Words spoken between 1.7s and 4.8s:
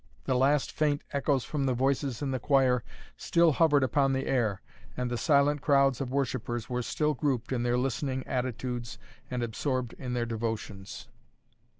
voices in the choir still hovered upon the air,